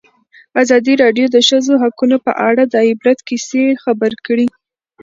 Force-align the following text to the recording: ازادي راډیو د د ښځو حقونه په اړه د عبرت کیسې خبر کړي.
ازادي 0.61 0.93
راډیو 1.03 1.25
د 1.29 1.31
د 1.35 1.37
ښځو 1.47 1.73
حقونه 1.83 2.15
په 2.25 2.31
اړه 2.49 2.63
د 2.67 2.75
عبرت 2.87 3.19
کیسې 3.27 3.63
خبر 3.83 4.11
کړي. 4.25 4.47